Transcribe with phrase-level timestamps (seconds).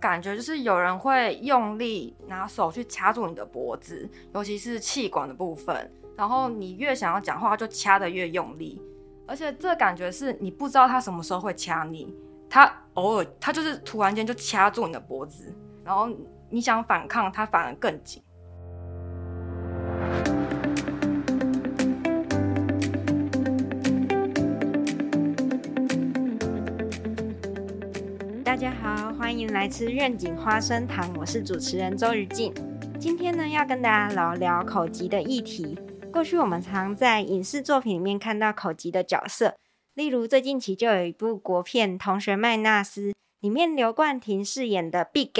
[0.00, 8.80] 感觉就是有人会用力拿手去掐住你的脖子，尤其是气管的部分，然后你越想要讲话，就掐得越用力，
[9.26, 12.16] 而且这感觉是你不知道他什么时候会掐你，
[12.48, 15.54] 他偶尔他就是突然间就掐住你的脖子，
[15.84, 16.08] 然后
[16.48, 18.22] 你想反抗，他反而更紧。
[29.30, 32.52] 欢迎来吃愿景花生糖，我是主持人周瑜静。
[32.98, 35.78] 今天呢，要跟大家聊聊口疾的议题。
[36.12, 39.54] 过去我们常在影视作品里面看到口疾的角色，
[39.94, 45.30] 例如最近期就有一部国片《同学麦纳斯》，里面刘冠廷饰演的 Big，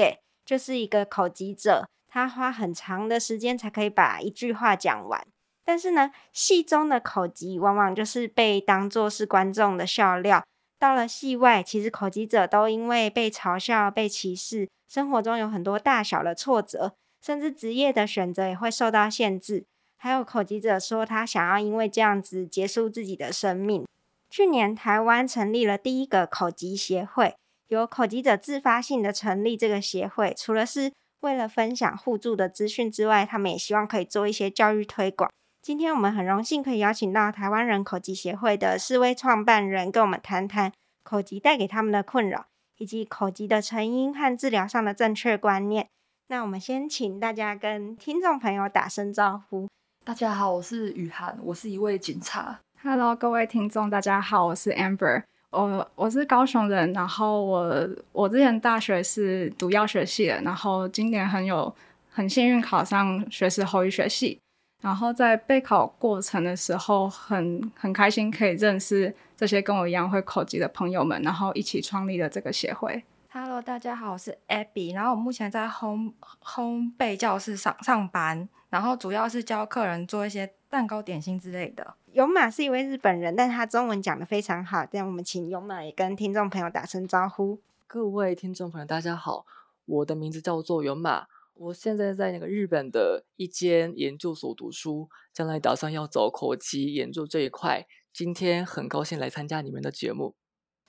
[0.45, 5.27] 就是一个口疾者，他花很长的时间才可以把一句话讲完。
[5.65, 10.45] 但是呢，戏中的口疾往往就是被当作是观众的笑料。
[10.81, 19.67] 到了戏外，其实口疾者都因为被嘲笑、被歧视，生活中有很多大小的挫折，甚至职业的选择也会受到限制。
[19.99, 23.87] 还有口疾者说，他想要因为这样子结束自己的生命。
[24.31, 27.35] 去年台湾成立了第一个口疾协会，
[27.69, 30.91] 由口疾者自发性的成立这个协会，除了是
[31.21, 35.31] 为了分享互助的资讯之外，他们也希望可以做一些教育推广。
[35.63, 42.47] 今天我们很荣幸可以邀请到台湾人口疾协会的四位创办人，跟我们谈谈口疾带给他们的困扰，
[42.79, 45.87] 以及口疾的成因和治疗上的正确观念。
[46.29, 49.69] 那我们先请大家跟听众朋友打声招呼。
[50.03, 52.59] 大家好，我是雨涵，我是一位警察。
[52.83, 61.75] Hello，各位听众，大家好，我是 Amber，我我是高雄人，然后我我之前大学是读药学系的，然后今年很有
[62.09, 64.41] 很幸运考上学士后医学系。
[64.81, 73.05] 然后在备考过程的时候，很很开心可以认识这些跟我一样会口技的朋友们，然后一起创立了这个协会。
[73.33, 81.95] Hello，大家好，我是 Abby，然后我目前在烘烘焙教室上上班，然后主要是教客人做一些蛋糕、点心之类的。
[82.13, 84.85] 勇马是一位日本人，但他中文讲的非常好。
[84.87, 87.61] 这样我们请勇马也跟听众朋友打声招呼。
[87.87, 89.45] 各位听众朋友，大家好，
[89.85, 91.27] 我的名字叫做勇马。
[91.61, 97.87] 我现在在那个日本的一间研究所读书，将来打算要走口疾研究这一块。
[98.15, 100.35] 今天很高兴来参加你们的节目。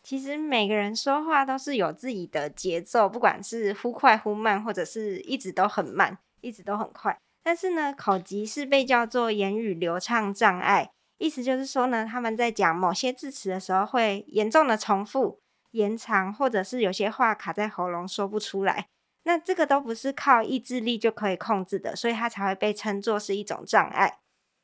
[0.01, 7.19] 其实每个人说话都是有自己的节奏，不管是忽快忽慢，或者是一直都很慢，一直都很快。
[7.43, 18.87] 但是呢，口疾是被叫做言语流畅障碍，意思就是说呢，他们在讲某些字词的时候会严重的重复、延长，或者是有些话卡在喉咙说不出来。
[19.23, 24.17] 那这个都不是靠意志力就可以控制的，所以它才会被称作是一种障碍。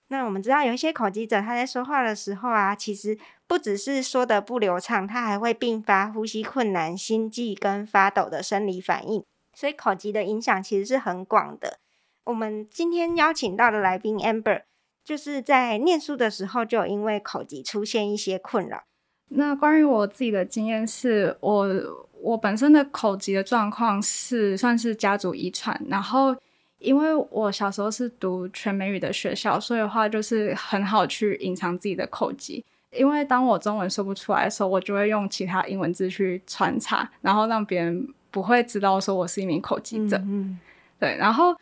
[0.07, 9.23] 那我们知道有一些口疾者，他在说话的时候啊，其实不只是说的不流畅，他还会并发呼吸困难、心悸跟发抖的生理反应。
[9.53, 11.79] 所以口疾的影响其实是很广的。
[12.23, 14.63] 我们今天邀请到的来宾 Amber，
[15.03, 18.85] 就是在念书的时候就因为口疾出现一些困扰。
[19.29, 22.06] 那关于我自己的经验是，我。
[22.21, 26.35] 我本身的口疾的状况是算是家族遗传，然后
[26.79, 32.63] 因为我小时候是读全美语的学校，所以的话就是很好去隐藏自己的口疾。
[32.91, 40.17] 因为当我中文说不出来的时候，我就会用其他英文字去穿插，然后让别人不会知道说我是一名口疾者。
[40.17, 40.59] 嗯，
[40.99, 41.15] 对。
[41.17, 41.55] 然后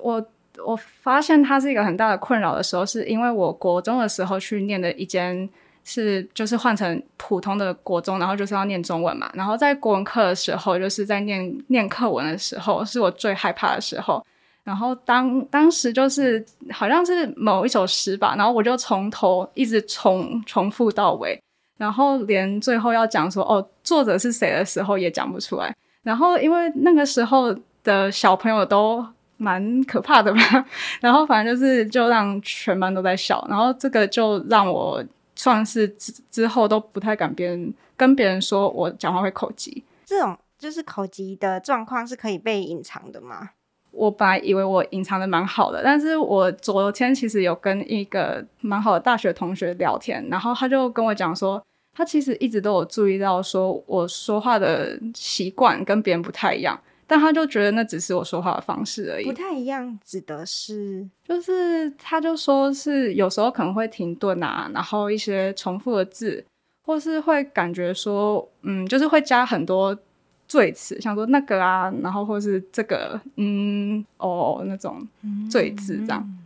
[0.00, 0.24] 我
[0.64, 5.48] 我发现它是一个很大的困扰的时候，是因为我国中的时候去念的一间。
[5.90, 9.30] 是，就是换成普通的国中，然后就是要念中文嘛。
[9.32, 14.22] 然后在国文课的时候，就是在念念课文的时候，是我最害怕的时候。
[14.64, 21.42] 然后当当时就是好像是某一首诗吧，然后我就从头一直重重复到尾，
[21.78, 25.74] 然后连最后要讲说哦作者是谁的时候也讲不出来。
[26.02, 29.02] 然后因为那个时候的小朋友都
[29.38, 30.66] 蛮可怕的吧，
[31.00, 35.02] 然后反正就是就让全班都在笑，然后这个就让我。
[35.38, 43.50] 算是之之后都不太敢别人跟别人说我讲话会口疾，这种就是口疾的状况是可以被隐藏的吗？
[43.92, 51.64] 我本来以为我隐藏的蛮好的，但是我昨天其实有跟一个蛮好的大学同学聊天，然后他就跟我讲说，
[51.94, 56.78] 他其实一直都有注意到说我说话的习惯跟别人不太一样。
[57.08, 66.44] 但他就觉得那只是我说话的方式而已，不太一样，指的是就是他就说是有时候可能会停顿啊，然后一些重复的字，
[66.84, 69.98] 或是会感觉说，嗯，就是会加很多
[70.46, 75.08] 赘词，像说那个啊，然后或是这个，嗯，哦那种
[75.50, 76.38] 赘字这样。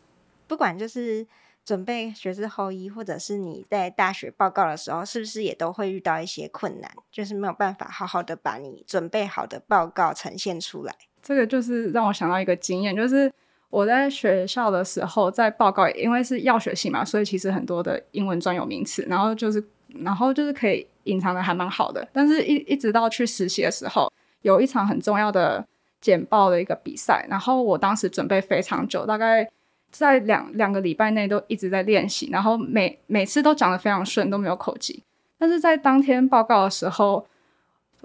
[0.46, 1.26] 不管就是
[1.64, 10.94] 准备学士后医，或者是你在大学报告的时候，是不是也都会遇到一些困难，就是没有办法好好的把你准备好的报告呈现出来？
[11.22, 13.32] 这个就是让我想到一个经验，就是
[13.70, 19.64] 我在学校的时候，在报告，因为是药学系嘛，所以其实很多的英文专有名词，然后就是，
[20.00, 22.06] 然后就是可以隐藏的还蛮好的。
[22.12, 24.12] 但是，一一直到去实习的时候，
[24.42, 25.64] 有一场很重要的
[26.00, 29.48] 简报的一个比赛，然后我当时准备非常久，大概
[29.92, 35.04] 在两两个礼拜内都一直在练习，然后每每次都讲的非常顺，都没有口疾。
[35.38, 37.26] 但是在当天报告的时候，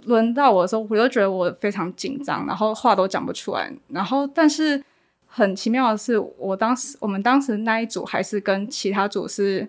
[0.03, 3.71] 轮到我的时候，我就觉得我非常紧张，然后话都讲不出来。
[3.87, 4.83] 然后，但是
[5.25, 9.67] 很奇妙的是，我当时我们当时那一组还是跟其他组是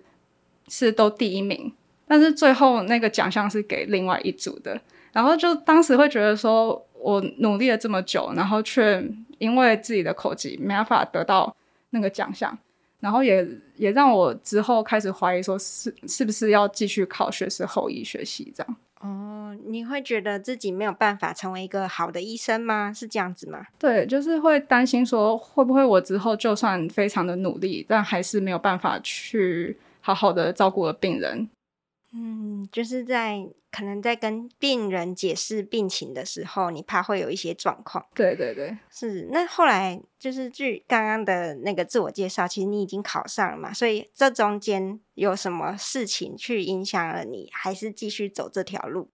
[0.67, 1.71] 是都第一名，
[2.07, 4.79] 但是最后那个奖项是给另外一组的。
[5.13, 9.03] 然后就当时会觉得说，我努力了这么久，然后却
[9.37, 11.55] 因为自己的口疾没办法得到
[11.91, 12.57] 那个奖项，
[12.99, 18.75] 然后也也让我之后开始怀疑说，是是不是要继续考学士后医学系这样。
[19.01, 22.91] 哦，你会觉得自己没有办法成为一个好的医生吗？
[22.91, 23.65] 是这样子吗？
[23.77, 31.49] 对，就是会担心说，会不会我之后就算非常的努力，但还是没有办法去好好的照顾了病人。
[32.11, 38.03] 嗯，就是在可能在跟病人解释病情的时候，你怕会有一些状况。
[38.15, 39.27] 对对对，是。
[39.31, 49.09] 那后来就是据刚刚的那个自我介绍，其实你已经考上了嘛，所以这中间有什么事情去影响了你，还是继续走这条路？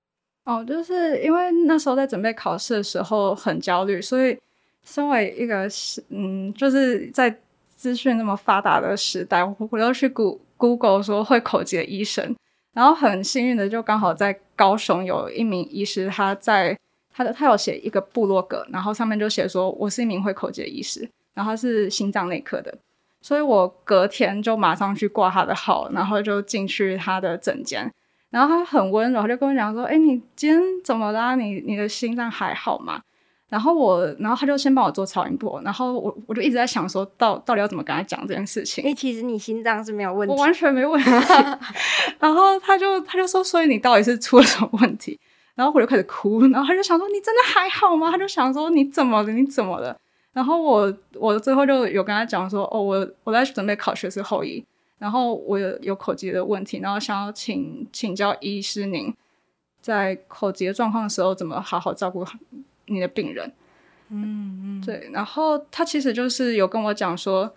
[0.45, 4.39] 哦，就是因为那时候在准备考试的时候很焦虑，所以
[4.83, 7.37] 身为一个是嗯，就是在
[7.75, 12.33] 资讯那么发达的时代，我我要去 Go Google 说会口疾的医生。
[12.75, 16.77] 然后很幸运的，就刚好在高雄有一名医师，他在
[17.11, 22.77] 他的他有写一个部落格，然后上面就写说我是一名会口疾的医师，然后他是心脏内科的，
[23.21, 27.89] 所以我隔天就马上去挂他的号，然后就进去他的诊间，
[28.29, 31.35] 然后他很温柔，就跟我讲说：“哎，你今天怎么啦？
[31.35, 33.01] 你你的心脏还好吗？”
[33.47, 38.83] 然后我，然后他就先帮我做超音波，然后我我就一直在想说，到到底要怎么跟他讲这件事情？
[38.83, 41.09] 因为其实你心脏是没有问题，我完全没问题。
[42.19, 45.19] 然后他就他就说，所以你到底是出了什么问题？
[45.53, 48.11] 然后我就开始哭，然后他就想说，你真的还好吗？
[48.11, 49.31] 他就想说，你怎么了？
[49.31, 49.95] 你怎么了？
[50.33, 54.61] 然后我我最后就有跟他讲说，哦，我我在准备考学士后医，
[54.97, 59.13] 然后我有有口疾的问题，然后想要请请教医师您，
[59.79, 62.25] 在口疾的状况的时候，怎么好好照顾
[62.87, 63.51] 你的病人，
[64.09, 67.53] 嗯嗯，对，然后他其实就是有跟我讲说，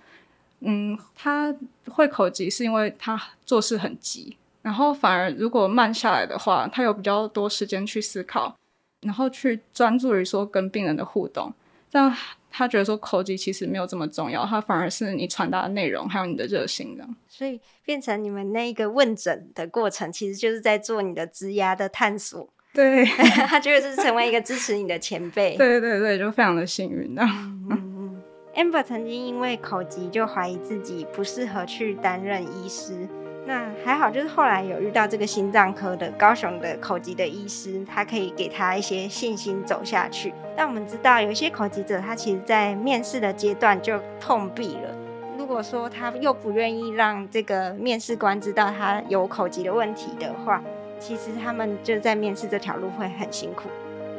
[0.61, 1.55] 嗯，他
[1.91, 8.57] 会口急是因为他做事很急，然后反而如果慢下来的话，他有比较多时间去思考，
[9.03, 11.53] 然后去专注于说跟病人的互动，
[11.91, 12.15] 这样
[12.51, 22.49] 他觉得说口疾其实没有这么重要，他反而是你传达的内容还有你的热心这样，所以变成你们那一个问诊的过程，其实就是在做你的职涯的探索。
[22.79, 23.05] 对，
[23.49, 25.57] 他就是成为一个支持你的前辈。
[25.59, 27.23] 对对对，就非常的幸运的。
[27.25, 28.23] 嗯嗯
[28.55, 32.95] ，amber 曾经因为口疾就怀疑自己不适合去担任医师，
[33.47, 40.33] 那还好，就是后来有遇到这个心脏科的高雄的口疾的医师，他可以给他一些信心走下去。
[40.57, 44.95] 但我们知道，有一些口疾者他其实在面试的阶段就碰壁了。
[45.37, 50.63] 如果说他又不愿意让这个面试官知道他有口疾的问题的话，
[51.01, 53.69] 其实他们就在面试这条路会很辛苦。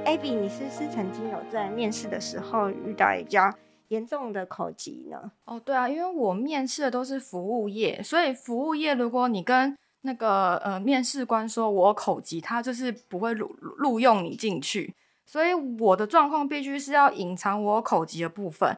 [0.06, 3.54] Abby，你是不是曾经有在面试的时候遇到比较
[3.90, 5.32] 严重的口疾呢？
[5.46, 14.96] 哦，对啊，因为我面试的都是服务业，所以服务业如果你跟那个呃面试官说我口疾，他就是不会录录用你进去。
[15.26, 18.76] 所以我的状况必须是要隐藏我口疾的部分。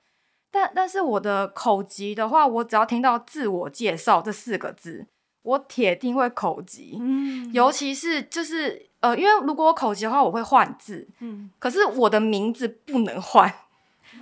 [0.52, 5.08] 但但是我的口疾的话，我只要听到自我介绍这四个字。
[5.44, 13.52] 我铁定会口急，嗯，尤其是就是呃，因为如果我口急的话，我会换字，嗯，可是我的名字不能换，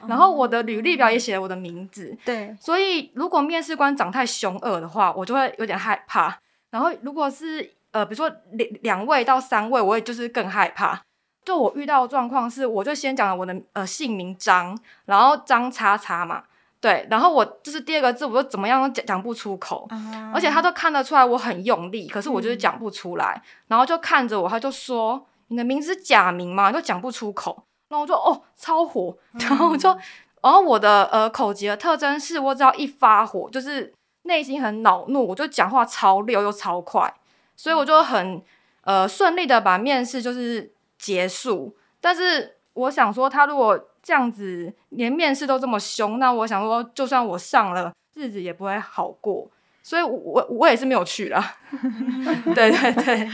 [0.08, 6.40] 然后我的履历表也写了我的名字，对，所以如果面试官长太凶恶的话，我就会有点害怕。
[6.70, 11.02] 然后如果是呃，比如说两两位到三位，我也就是更害怕。
[11.44, 16.44] 就我遇到的状况是，我就先讲了我的呃姓名张，然后张叉叉嘛。
[16.82, 19.86] 对，然后我就是第二个字，我就怎么样都讲讲不出口，
[20.34, 29.90] 而且他都看得出来我很用力，可是我就是讲不出来，然后就看着我，他就说：“你的名字是假名吗？”就讲不出口，然后我就哦超火，然后我就，
[30.42, 37.14] 然后我的呃口疾的特征是我只要一发火，就是内心很恼怒，我就讲话超溜又超快，
[37.58, 38.42] 所以我就很
[38.86, 43.89] 呃顺利的把面试就是结束，但是我想说他如果。
[44.02, 49.50] 这样子连面试都这么凶，那我想说，就算我上了，日子也不会好过。
[49.82, 51.56] 所以我我也是没有去啦。
[52.54, 53.30] 对对对，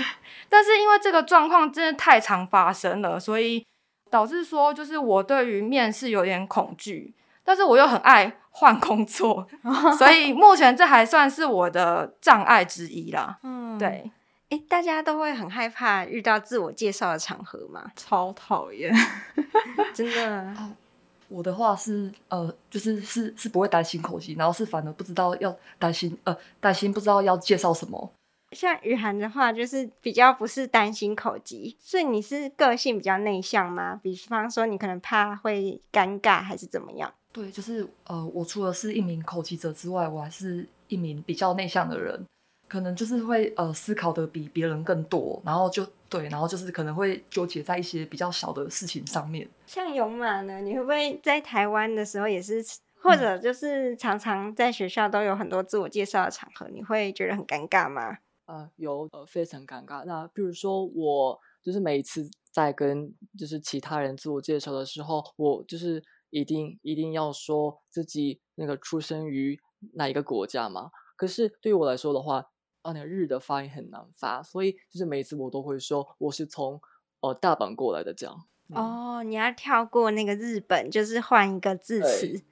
[0.48, 3.66] 但是因为这个状况真的太常发生了，所以
[4.10, 9.46] 导致说就是我对于面试有点恐惧，但是我又很爱换工作，
[9.98, 13.38] 所以目前这还算是我的障碍之一啦。
[13.44, 14.10] 嗯，对，
[14.50, 17.92] 哎，大家都会很害怕遇到自我介绍的场合吗？
[17.96, 18.94] 超讨厌，
[19.94, 20.56] 真的。
[21.28, 28.12] 我的话是呃，就是是是不会担心口技，然后是反而不知道要担心呃担心不知道要介绍什么。
[28.52, 34.00] 像雨涵的话，就是比较不是担心口技，所以你是个性比较内向吗？
[34.04, 37.12] 比方说你可能怕会尴尬还是怎么样？
[37.34, 42.24] 对，就是呃，我除了是一名口技者之外，我还是一名比较内向的人。
[42.68, 49.48] 可能就是会呃思考的比别人更多，然后就对，然后就是可能会纠结在一些比较小的事情上面。
[49.66, 52.64] 像勇马呢，你会不会在台湾的时候也是，
[53.02, 58.18] 或者就是常常在学校都有很多自我介绍的场合，你会觉得很尴尬吗？
[58.46, 60.04] 呃，有呃非常尴尬。
[60.06, 69.60] 那比如说我就是每一次在跟就是其他人自我介绍的时候，我就是一定一定要说自己那个出生于
[69.94, 70.92] 哪一个国家嘛。
[71.16, 72.46] 可是对于我来说的话，
[72.86, 76.80] 啊，那个日的发音很难发，所以就是每次我都会说我是从
[77.20, 78.44] 呃大阪过来的这样。
[78.70, 82.44] 哦，你要跳过那个日本，就是换一个字词，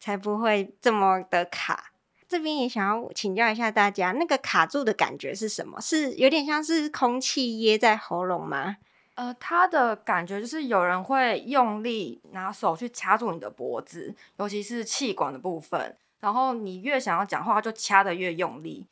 [0.00, 1.92] 才不会这么的卡。
[2.26, 5.78] 这边也想要请教一下大家，那个卡住的感觉是什么？
[5.80, 8.78] 是有点像是空气噎在喉咙吗？
[9.14, 18.86] 呃，他的感觉就是有人会用力拿手去掐住你的脖子，尤其是气管的部分，然后你越想要讲话，就掐的越用力。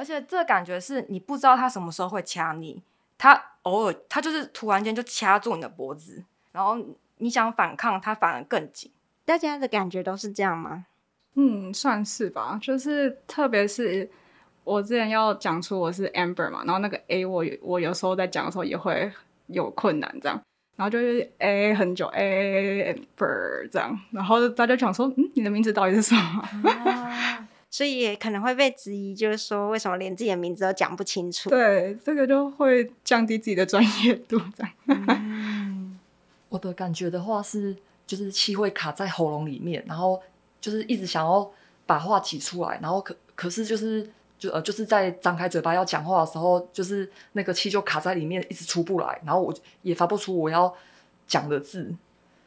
[0.00, 2.82] 而且这感觉是你不知道他什么时候会掐你，
[3.18, 6.78] 他偶尔他就是突然间就掐住你的脖子，然后
[7.18, 8.90] 你想反抗，他反而更紧。
[9.26, 10.86] 大家的感觉都是这样吗？
[11.34, 12.58] 嗯，算是吧。
[12.62, 14.10] 就是特别是
[14.64, 19.12] 我之前要讲出我是 Amber 嘛，然后那个 A 我我有时候在讲的时候也会
[19.48, 20.40] 有困难，这样，
[20.76, 26.48] 然后就是 A 很久 A Amber 这样，然后大家讲说，嗯，你的名字到底是什么？
[27.70, 31.48] 所以也可能会被质疑，就是说为什么连自己的名字都讲不清楚？
[31.48, 34.40] 对，这个就会降低自己的专业度。
[34.56, 35.98] 这样，
[36.48, 40.20] 我的感觉的话是，就是气会卡在喉咙里面，然后
[40.60, 41.48] 就是一直想要
[41.86, 50.74] 把话挤出来，然后可可是就是就呃就是在张开嘴巴要讲话的时候，就是那个气就卡在里面，一直出不来，然后我也发不出我要
[51.28, 51.94] 讲的字。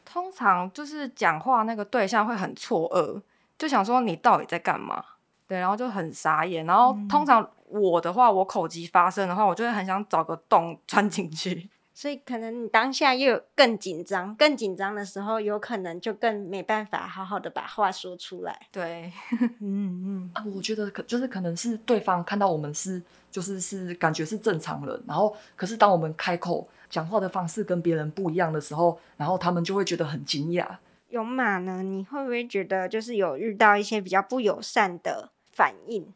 [0.03, 3.21] 通常就是讲话那个对象会很错愕，
[3.57, 5.03] 就想说你到底在干嘛？
[5.47, 6.65] 对，然后就很傻眼。
[6.65, 11.69] 然后通常我的话，我口疾发生的话，我就会很想找个洞 钻进去。
[11.95, 18.59] 所以可能你当下又有更紧张，更紧张的时候，有可能就更没办法好好的把话说出来。
[18.71, 19.13] 对，
[19.61, 30.65] 嗯嗯啊，我觉得可就是可能是对方看到我们是就是是感觉是正常人，然后可是当我们开口讲话的方式跟别人不一样的时候，然后他们就会觉得很惊讶。
[31.13, 31.83] 勇马呢？
[31.83, 36.11] 你会不会觉得就是有遇到一些比较不友善的反应？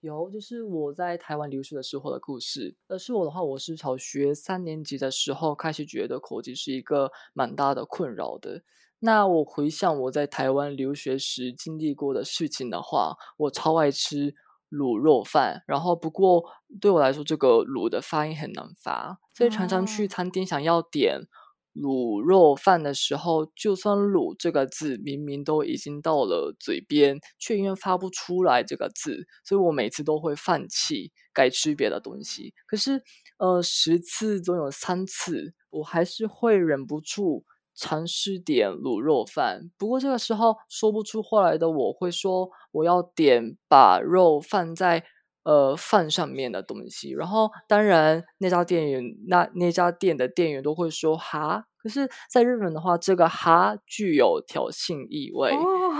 [0.00, 2.74] 有，就是我在台湾留学的时候的故事。
[2.88, 8.62] 而是我的话，我是小学三年级的时候开始觉得口疾是一个蛮大的困扰的。
[9.00, 14.34] 那我回想我在台湾留学时经历过的事情的话，我超爱吃
[14.70, 15.62] 卤肉饭。
[15.66, 16.42] 然后不过
[16.80, 21.26] 对我来说，这个卤的发音很难发，所以常常去餐厅想要点。
[21.74, 32.52] 卤肉饭的时候，就算“卤”这个字明明都已经到了嘴边，却因为发不出来这个字，所以我每次都会放弃，改吃别的东西。
[32.66, 33.02] 可是，
[33.38, 39.70] 呃，十次总有三次，我还是会忍不住尝试点卤肉饭。
[39.78, 45.04] 不过这个时候说不出话来的我会说，我要点把肉放在
[45.44, 47.10] 呃饭上面的东西。
[47.12, 51.64] 然后，当然那家店员那那家店的店员都会说哈。
[51.82, 55.50] 可是，在日本的话，这个“哈”具有挑衅意味，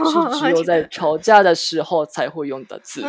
[0.04, 3.00] 是只有 在吵架的时候才会用的字。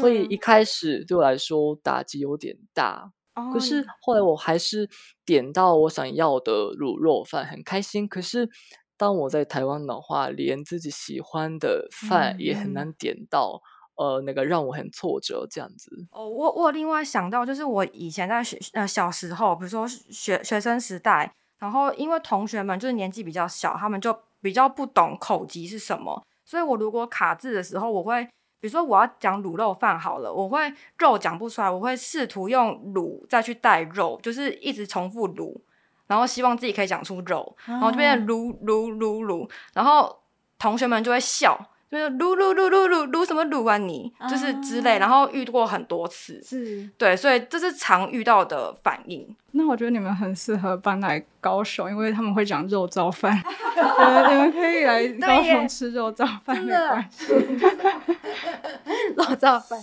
[0.00, 3.12] 所以一开始对我来说打击有点大。
[3.52, 4.88] 可是后来我还是
[5.26, 8.08] 点到我想要的卤肉饭，很开心。
[8.08, 8.48] 可是
[8.96, 13.60] 当我在台湾的话，连自己喜欢的饭也很难点到，
[13.96, 15.46] 呃，那个让我很挫折。
[15.50, 16.06] 这样子。
[16.10, 21.32] 哦，我我另外想到，就是我以前在学呃小时候，比如说学学生时代。
[21.56, 28.22] 然后，因为同学们就是年纪比较小，他们就比较不懂口疾是什么，所以我如果卡字的时候，我会，
[28.60, 35.56] 比如说我要讲卤肉饭好了，我会肉讲不出来，我会试图用卤再去带肉，就是一直重复卤，
[36.06, 40.20] 然后希望自己可以讲出肉，然后就变成卤卤卤卤，然后
[40.58, 41.58] 同学们就会笑。
[41.94, 49.34] 就是噜噜噜噜噜噜什么撸啊你，就是之类，然后遇过很多次，是对，所以这是常遇到的反应。
[49.52, 53.40] 那我觉得你们很适合搬来高雄，因为他们会讲肉燥饭，
[53.78, 57.32] 呃你们可以来高雄吃肉燥饭，没关系。
[59.16, 59.80] 肉燥饭。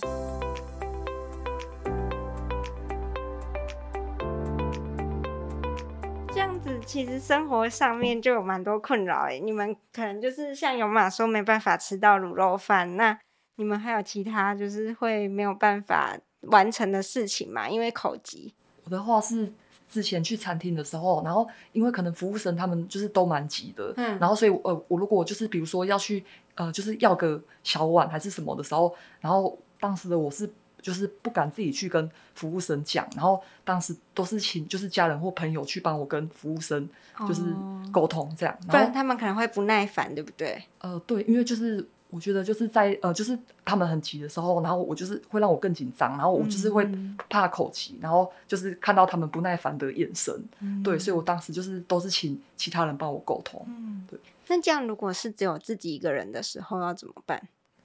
[6.63, 13.17] 子其实生活上面就有蛮多困扰哎，你们可能就是像有马说没办法吃到卤肉饭，那
[13.55, 17.67] 你们还有其他就是会没有办法完成的事情吗？
[17.67, 18.53] 因为口急。
[18.83, 19.51] 我的话是
[19.89, 26.23] 之前去餐厅的时候，然后因为可能服务生他们就是都蛮急的，嗯然后所以呃，我如果就是比如说要去
[26.55, 30.47] 呃，就是要个小碗还是什么的时候，然后当时的我是
[30.81, 36.89] 就是不敢自己去跟服务生讲，然后当时都是请就是家人或朋友去帮我跟服务生
[37.27, 40.63] 就是哦沟通这样，不然他们可能会不耐烦，对不对？
[40.79, 53.63] 呃，对，因为就是我觉得就是在呃，就是他们很急的时候，然后我就是会让我更紧张，然后我就是会嗯怕口疾，然后就是看到他们不耐烦的眼神，嗯对，所以我当时就是都是请其他人帮我沟通。
[53.67, 54.19] 嗯对。
[54.47, 57.41] 那这样如果是只有自己一个人的时候要怎么办？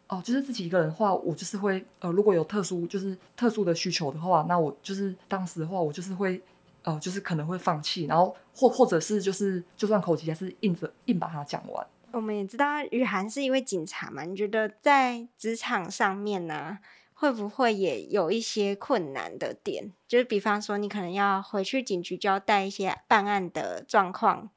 [0.08, 6.40] 哦，就是自己一个人的话，我就是会呃，如果有特殊就是特殊的需求的话，那我就是当时的话，我就是会
[6.82, 11.86] 呃，就是可能会放弃，然后或或者是就是就算口急还是硬着硬把它讲完。
[12.12, 16.78] 我们也知道雨涵是一位警察嘛，你觉得在职场上面呢，
[17.12, 19.92] 会不会也有一些困难的点？
[20.06, 24.48] 就是比方说，你可能要回去警局交代一些办案的状况，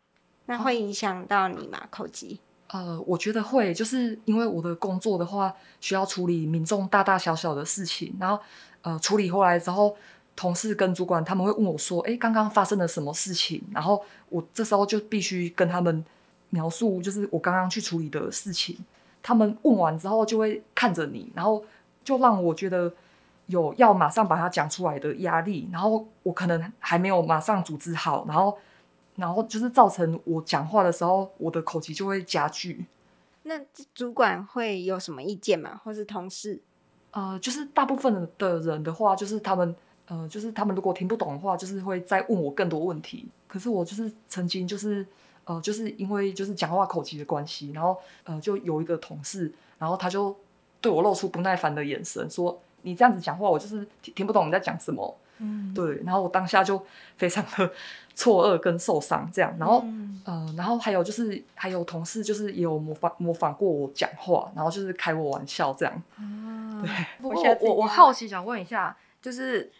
[0.46, 1.88] 那会影响到你吗？
[1.90, 2.40] 口疾？
[2.72, 8.40] 呃，我觉得会，就是因为我的工作的话，需要处理民众大大小小的事情，然后
[8.84, 9.98] 呃，处理回来之后，
[10.36, 14.00] 同事跟主管他们会问我说：“哎，刚刚发生了什么事情？”然后
[14.30, 16.06] 我这时候就必须跟他们
[16.52, 18.78] 描述，就是我刚刚去处理的事情。
[19.24, 21.66] 他们问完之后，就会看着你，然后
[22.04, 22.94] 就让我觉得
[23.48, 28.56] 有要马上把它讲出来的压力，然后我可能还没有马上组织好，然后。
[29.20, 32.86] 然后就是造成我讲话的时候，我的口疾就会加剧。
[33.44, 33.60] 那
[33.94, 35.80] 主管会有什么意见吗？
[35.84, 36.62] 或是同事？
[37.12, 39.76] 呃，就是大部分的人的话，就是他们
[40.08, 43.28] 呃，就是他们如果听不懂的话，就是会再问我更多问题。
[43.48, 45.06] 可是我就是曾经就是
[45.46, 50.36] 呃，就是因为就是讲话口疾的关系，然后呃，就有一个同事，然后他就
[50.80, 56.86] 对我露出不耐烦的眼神，说：“你这样子讲话，我就是听听不懂你在讲什么。”嗯，对，然后我当下就
[57.18, 57.72] 非常的
[58.14, 59.82] 错愕跟受伤，这样，然后。
[59.86, 66.04] 嗯呃，然后还有就是，还有同事就是也有模仿模仿过我讲话，然后就是开我玩笑这样。
[66.20, 69.72] 嗯对，不过我我我好奇想问一下，就是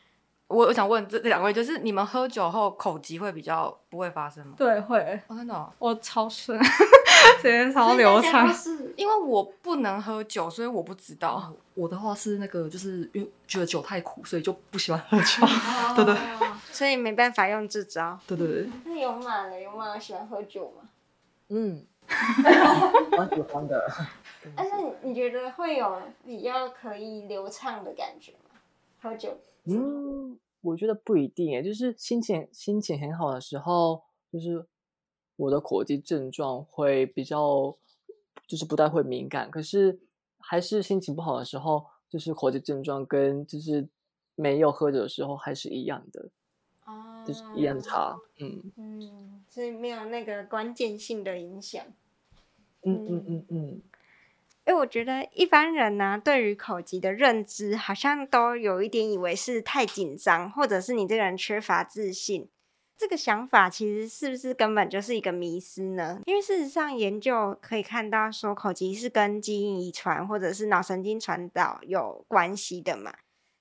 [0.50, 4.56] 我我想问这这两位，就是你们喝酒后口疾会比较不会发生吗？
[4.58, 6.60] 对，会，哦，真的哦、我超顺，
[7.40, 8.52] 直接超流畅。
[8.52, 11.36] 是因为我不能喝酒，所以我不知道。
[11.36, 15.48] 哦，我的话是那个，就是因为觉得酒太苦，所以就不喜欢喝酒。
[15.96, 16.16] 对对
[16.74, 18.20] 所以没办法用这招。
[18.26, 20.90] 对对对，那有马了，有马喜欢喝酒吗？
[21.50, 21.86] 嗯，
[23.16, 23.88] 蛮喜欢的。
[24.56, 24.72] 但是
[25.04, 28.60] 你觉得会有比较可以流畅的感觉吗？
[29.02, 29.38] 喝酒？
[29.78, 34.66] 嗯，我觉得不一定诶，就是心情心情很好的时候，就是
[35.36, 37.76] 我的口疾症状会比较，
[38.48, 39.50] 就是不太会敏感。
[39.52, 40.00] 可是
[40.40, 43.88] 还是心情不好的时候，就是口疾症状跟就是
[44.36, 46.30] 没有喝酒的时候还是一样的，
[46.86, 48.18] 哦就是一样差。
[48.40, 51.86] 嗯嗯，所以没有那个关键性的影响。
[52.84, 53.82] 嗯嗯嗯嗯，因
[54.74, 62.50] 为我觉得一般人呢、对于口疾的认知，好像都有一点以为是太紧张，或者是你这个人缺乏自信。
[62.98, 66.20] 这个想法其实是不是根本就是一个迷思呢？
[66.26, 73.14] 因为事实上研究可以看到，说口疾是跟基因遗传或者是脑神经传导有关系的嘛。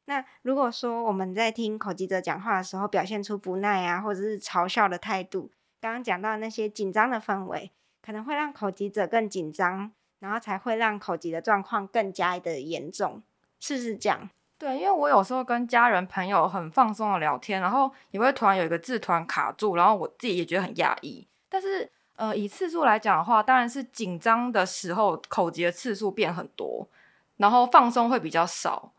[0.07, 7.71] 那如果说我们在听口疾者讲话的时候，表现出不耐啊，或者是嘲笑的态度，刚刚讲到那些紧张的氛围，
[8.03, 13.22] 可能会让口疾者更紧张，然后才会让口疾的状况更加的严重，
[13.61, 14.28] 是不是这样？
[14.59, 21.26] 对，因为我有时候跟家人朋友很放松的聊天，然后也会突然有一个字突然卡住，然后我自己也觉得很压抑。
[21.48, 26.88] 但是呃，以次数来讲的话，当然是紧张的时候口疾的次数变很多，
[27.37, 28.92] 然后放松会比较少。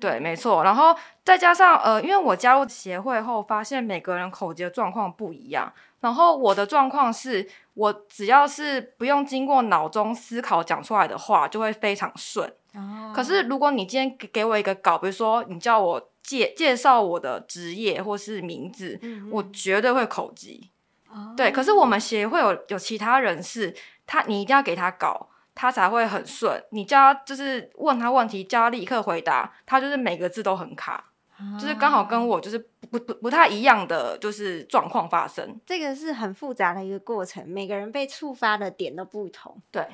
[0.00, 0.64] 对，没错。
[0.64, 5.70] 然后再加上呃，因为我加入协会后，发现每个人口疾的状况不一样。
[6.00, 12.50] 然后我的状况是，我只要是不用经过脑中思考讲出来的话，就会非常顺。
[12.74, 20.70] 哦可是如果你今天给给我一个稿，比如说你叫我介介绍我的职业或是名字，嗯我绝对会口急。
[21.08, 23.74] 哦对，可是我们协会有有其他人士，
[24.06, 26.62] 他你一定要给他稿，他才会很顺。
[26.70, 31.12] 你叫他就是问他问题，叫他立刻回答，他就是每个字都很卡，
[31.60, 32.58] 就是刚好跟我就是
[32.90, 35.60] 不不不太一样的就是状况发生。
[35.66, 39.60] 这个是很复杂的一个过程，每个人被触发的点都不同。
[39.70, 39.86] 对，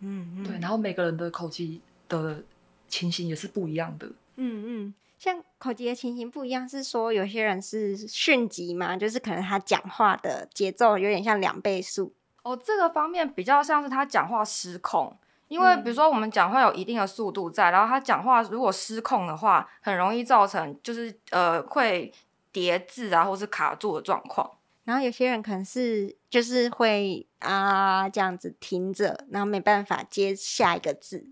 [0.00, 2.42] 嗯对，然后每个人的口疾的
[2.88, 4.06] 情形也是不一样的。
[4.36, 12.12] 嗯嗯，像口疾的情形不一样，是说有些人是迅疾嘛，就是可能他讲话的节奏有点像两倍速。
[12.42, 15.16] 哦，这个方面比较像是他讲话失控，
[15.52, 22.10] 因为比如说我们讲话有一定的速度在，然后他讲话如果失控的话，很容易造成就是呃会
[22.50, 24.50] 叠字啊，或是卡住的状况。
[24.84, 31.26] 然后有些人可能是就是会啊这样子停着，然后没办法接下一个字。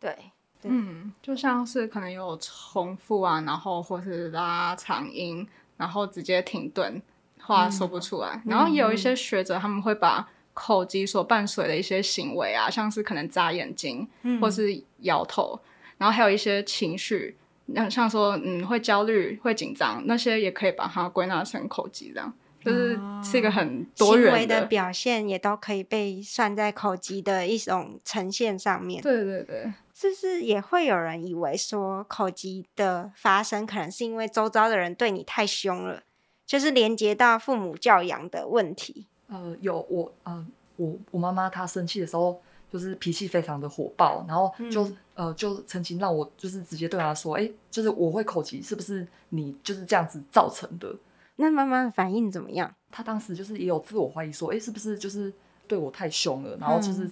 [0.00, 7.00] 对，对嗯，就像是可能有重复啊，然后或是拉长音，然后直接停顿，
[7.40, 8.42] 话说不出来。
[8.46, 10.28] 然后也有一些学者他们会把
[10.62, 15.58] 口疾所伴随的一些行为啊，像是可能眨眼睛，嗯或是摇头，
[15.96, 22.30] 然后还有一些情绪，那像说嗯会焦虑、会紧张，那些也可以把它归纳成口疾，这样
[22.62, 29.02] 就是是一个很多行元为的表现也都可以被算在口疾的一种呈现上面。
[29.02, 36.02] 对对对，是不是也会有人以为说口疾的发生可能是因为周遭的人对你太凶了，
[36.44, 39.06] 就是连接到父母教养的问题？
[39.30, 42.40] 呃，有我呃，我我妈妈她生气的时候，
[42.70, 50.94] 就是脾气非常的火爆，然后就、嗯呃就曾经让我就是直接对她说，哎、就是我会口急，是不是你就是这样子造成的？
[51.36, 52.74] 那妈妈的反应怎么样？
[52.90, 55.32] 她当时就是也有自我怀疑，说，哎、是不是就是
[55.68, 57.10] 对我太凶了，然后就是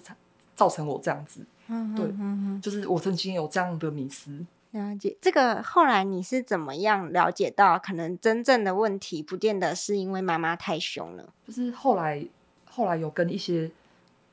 [0.55, 4.31] 造成我这样子，嗯对嗯就是我曾经有这样的迷思。
[4.71, 5.63] 了解这个。
[5.63, 11.33] 后来你是怎么样了解到，可能真正的问题不见得是因为妈妈太凶了？
[11.47, 12.25] 就是后来
[12.65, 13.69] 后来有跟一些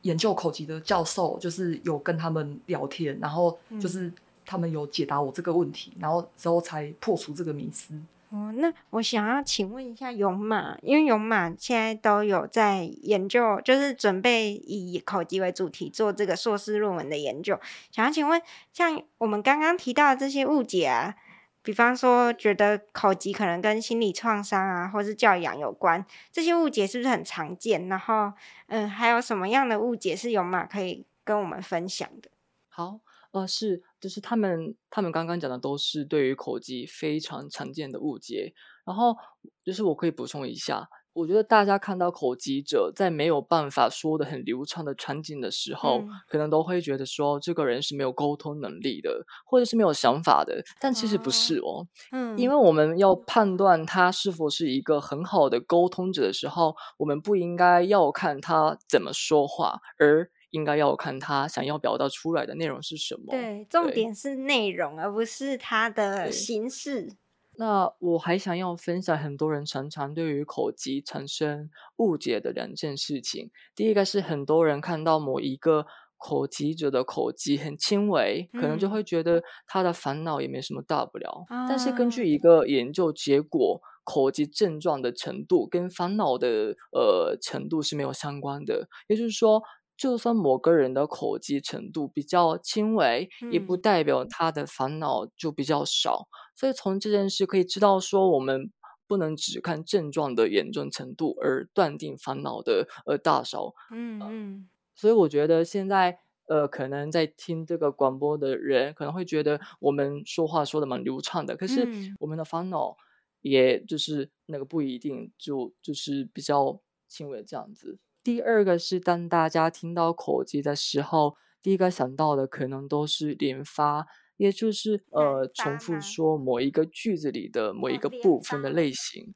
[0.02, 4.12] 研究口疾的教授，就是有跟他们聊天，然后就是
[4.44, 7.94] 他们有解答我这个问题，然后之后才破除这个迷思。
[8.30, 17.58] 哦，那我想要请问一下勇马，因为勇马现在都有在研究，就是准备以口疾为主题做这个硕士论文的研究。
[17.92, 21.14] 想要请问，像我们刚刚提到的这些误解啊，
[21.62, 27.88] 比方说觉得口疾可能跟心理创伤啊，或是教养有关，这些误解是不是很常见？
[27.88, 28.32] 然后，
[28.66, 32.28] 嗯，还有什么样的误解是勇马可以跟我们分享的？
[32.68, 32.98] 好，
[33.36, 38.54] 呃，是，就是他们他们刚刚讲的都是对于口疾非常常见的误解。
[38.86, 39.14] 然后，
[39.62, 50.62] 就是我可以补充一下，我觉得大家看到口疾者在没有办法说的很流畅的场景的时候，嗯可能都会觉得说这个人是没有沟通能力的，或者是没有想法的。
[50.80, 63.24] 但其实不是哦，嗯，因为我们要判断他是否是一个很好的沟通者的时候，我们不应该要看他怎么说话，而应该要看他想要表达出来的内容是什么。
[63.30, 67.16] 对，重对点是内容，而不是它的形式。
[67.58, 73.50] 那我还想要分享很多人常常对于口疾产生误解的两件事情。
[73.74, 75.86] 第一个是很多人看到某一个
[76.18, 81.46] 口疾者的口疾很轻微，可能就嗯会觉得他的烦恼也没什么大不了。
[81.48, 88.86] 但是根啊据一个研究结果，口疾症状的程度跟烦恼的呃程度是没有相关的。
[89.08, 89.62] 也就是说，
[89.96, 96.28] 就算某个人的口疾程度比较轻微，也不嗯代表他的烦恼就比较少。
[96.54, 98.70] 所以从这件事可以知道，说我们
[99.06, 103.72] 不能只看症状的严重程度而断定烦恼的呃大小。
[103.90, 112.96] 嗯嗯所以我觉得现在呃，可能在听这个广播的人可能会觉得我们说话说的蛮流畅的，可是嗯我们的烦恼
[113.40, 117.98] 也就是那个不一定就就是比较轻微这样子。
[118.26, 124.08] 第二个是当大家听到口疾的时候，第一个想到的可能都是连发。
[124.36, 129.32] 也就是呃，重复说某一个句子里的某一个部分的类型。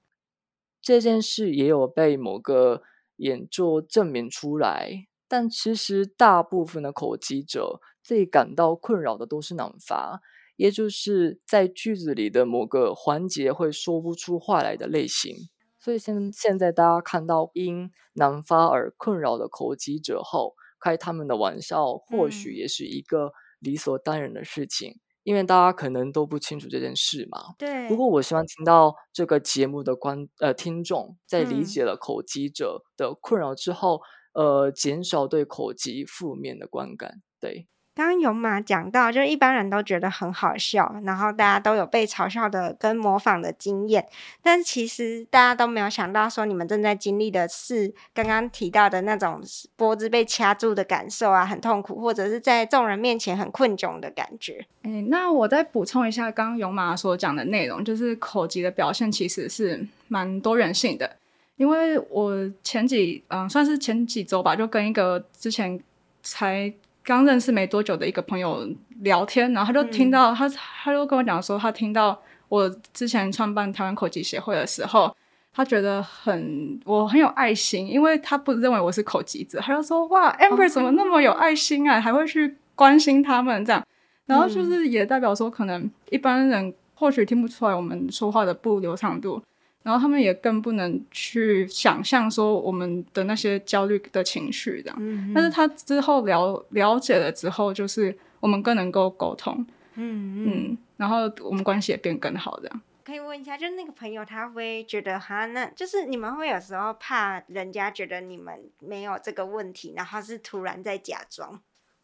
[0.83, 2.83] 这件事也有被某个
[3.18, 10.20] 演奏证明出来，但其实大部分的口疾者最感到困扰的都是难发，
[10.57, 15.37] 也就是在句子里的某个环节会说不出话来的类型。
[15.81, 27.55] 所以现现在大家看到因难发而困扰的口疾者后，开他们的玩笑，或许嗯也是一个理所当然的事情，因为大家可能都不清楚这件事嘛。
[27.59, 27.88] 对。
[27.88, 34.01] 不过，我希望听到这个节目的观呃听众，在理嗯解了口疾者的困扰之后，
[34.33, 37.23] 呃，减少对口疾负面的观感。
[37.40, 37.69] 对，
[38.01, 44.09] 刚刚有马讲到，就是一般人都觉得很好笑，然后大家都有被嘲笑的跟模仿的经验，
[44.43, 49.43] 但其实大家都没有想到，说你们正在经历的是刚刚提到的那种
[49.77, 54.65] 脖子被掐住的感受啊，很痛苦，或者是在众人面前很困窘的感觉。
[54.81, 61.19] 哎，那我再补充一下，刚刚勇马所讲的内容，就是口疾的表现其实是蛮多元性的。
[61.59, 65.79] 因为我前几嗯，算是前几周吧，就跟一个之前
[66.23, 68.69] 才刚认识没多久的一个朋友
[69.01, 75.15] 聊天，然后他就听到他，他就跟我讲说，他听到我之前创办台湾口技协会的时候，
[75.53, 83.85] 他觉得很我很有爱心，因为他不认为我是口技者，他就说哇，amber 怎么那么有爱心啊，还会去关心他们这样，
[84.27, 89.43] 然后就是也代表说，可能一般人或许听不出来我们说话的不流畅度。
[89.83, 102.81] 然后他们也更不能去想象说我们的那些焦虑的情绪这样，但是他之后了了解了之后，就是我们更能够沟通，嗯嗯，然后我们关系也变更好这样。
[103.03, 111.61] 可以问一下，就是那个朋友他会觉得哈，那就是你们会有时候怕人家觉得你们没有这个问题，然后是突然在假装，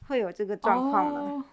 [0.08, 1.44] 会有这个状况吗？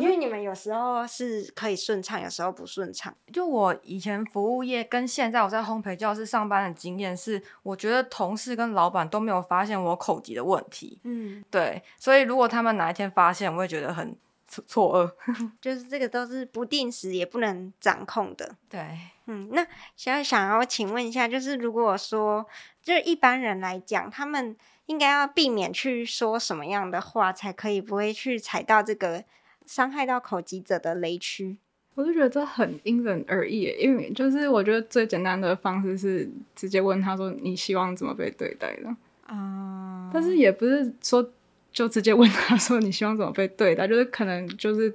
[0.00, 3.14] 因为你们有时候是可以顺畅，有时候不顺畅。
[3.32, 10.98] 就我以前服务业跟现在我在烘焙教室上班的经验是，我觉得同事跟老板都没有发现我口疾的问题。
[11.04, 15.50] 嗯，对，所以如果他们哪一天发现，我会觉得很错错愕。
[15.60, 18.54] 就是这个都是不定时，也不能掌控的。
[18.68, 22.46] 对，嗯，那想要想要请问一下，就是如果说，
[22.82, 29.24] 就是一般人来讲，他们应该要避免去说什么样的话，才可以不会去踩到这个。
[29.66, 31.58] 伤害到口疾者的雷区，
[31.94, 33.74] 我就觉得这很因人而异。
[33.78, 38.94] 因为就是我觉得最简单的方式是直接问他说：“你希望怎么被对待的？”
[39.26, 41.32] 啊，但是也不是说
[41.70, 44.94] 就直接问他说：“你希望怎么被对待？”就是可能就是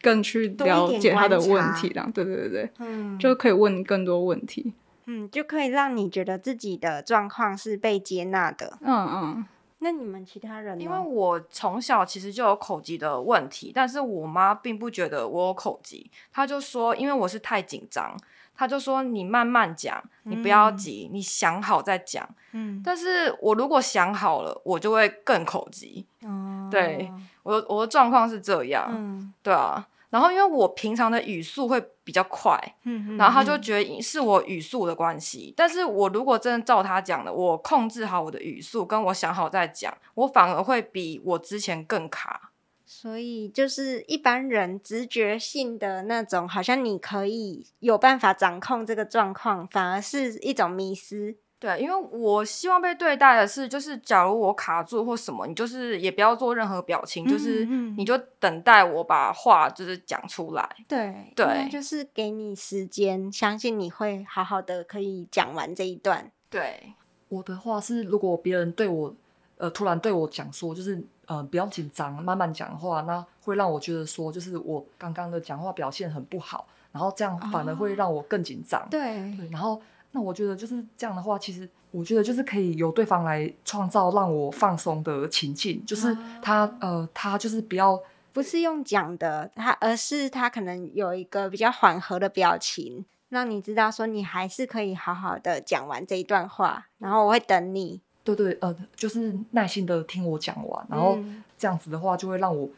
[0.00, 4.72] 更去了解他的问题，这样对对对对，嗯，就可以问更多问题，
[5.06, 9.44] 嗯，就可以让你觉得自己的状况是被接纳的，嗯嗯。
[9.80, 10.82] 那你们其他人呢？
[10.82, 18.16] 因为我从小其实就有口疾的问题，但是我妈并不觉得我有口疾，她就说因为我是太紧张，
[18.54, 22.28] 她就说你慢慢讲，你不要急，你想好再讲。
[22.52, 26.04] 嗯，但是我如果想好了，我就会更口疾。
[26.22, 27.12] 哦，对
[27.44, 28.90] 我我的状况是这样。
[28.92, 29.86] 嗯，对啊。
[30.10, 35.52] 然后因为我平常的语速会比较快，嗯，然后他就觉得是我语速的关系。
[35.56, 42.52] 但是我如果真的照他讲的，我控制好我的语速，跟我想好再讲，我反而会比我之前更卡。
[42.86, 51.36] 所以就是一般人直觉性的那种，好像你可以有办法掌控这个状况，反而是一种迷失。
[51.60, 57.64] 对，因为我希望被对待的是，就是假如我卡住或什么，你就是也不要做任何表情，就是
[57.96, 60.68] 你就等待我把话就是讲出来。
[60.86, 66.30] 对对，就是给你时间，相信你会好好的可以讲完这一段。
[66.48, 66.94] 对，
[67.28, 69.12] 我的话是，如果别人对我
[69.56, 78.86] 呃突然对我讲说，就是呃不要紧张，慢慢讲话，那会让我觉得说，就是我刚刚的讲话表现很不好，然后这样反而会让我更紧张。
[78.88, 79.00] 对
[79.36, 79.82] 对，然后。
[80.12, 88.00] 那我觉得就是这样的话，其实我觉得就是可以由对方来创造让我放松的情境，就是他呃，他就是不要
[88.32, 98.00] 不是用讲的，他而是他可能有一个比较缓和的表情，让你知道说你还是可以好好的讲完这一段话，然后我会等你。
[98.24, 101.18] 对对，呃，就是耐心的听我讲完，然后
[101.56, 102.68] 这样子的话就会让我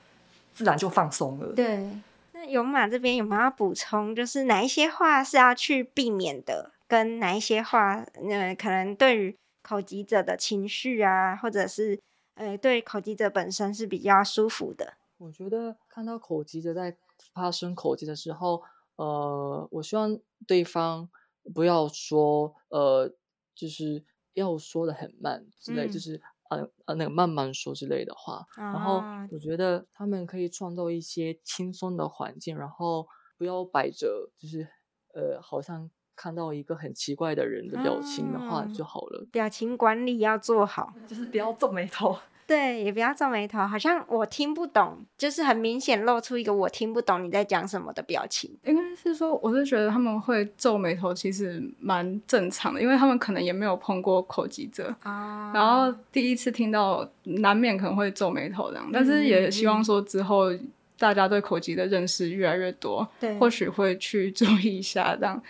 [0.53, 1.53] 自然就放松了。
[1.55, 1.91] 对，
[2.33, 4.15] 那勇马这边有没有要补充？
[4.15, 6.71] 就是哪一些话是要去避免的？
[6.91, 12.01] 跟哪一些话，呃，可能对于口疾者的情绪啊，或者是
[12.35, 14.95] 呃，对口疾者本身是比较舒服的。
[15.19, 16.97] 我觉得看到口疾者在
[17.33, 18.65] 发生口疾的时候，
[18.97, 21.09] 呃，我希望对方
[21.55, 23.15] 不要说，呃，
[23.55, 28.45] 就是要说的很慢之类，就是呃呃那个慢慢说之类的话。
[28.57, 29.01] 然后
[29.31, 33.07] 我觉得他们可以创造一些轻松的环境，然后
[33.39, 34.67] 不要摆着，就是
[35.15, 35.89] 呃，好像。
[36.21, 39.27] 看到一个很奇怪的人的表情的话就好了。
[39.33, 42.15] 表情管理要做好， 就是不要皱眉头。
[42.47, 48.55] 对，也不要皱眉头，好像我听不懂，就是很明显露出一个我听不懂你在讲什么的表情。
[48.65, 58.91] 应该是说，我是觉得他们会皱眉头，其实蛮正常的，因为他们可能也没有碰过口疾者啊，然后第一次听到，难免可能会皱眉头这样。
[58.93, 60.53] 但是也希望说之后。
[61.01, 65.43] 大家对口疾的认识越来越多，对，或许会去注意一下这样。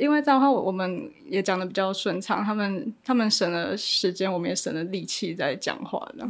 [0.00, 6.24] 因为这样的话，我们也讲的比较顺畅，他们他们省了时间，我们也省了力气在讲话的。